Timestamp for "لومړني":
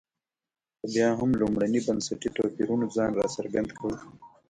1.41-1.79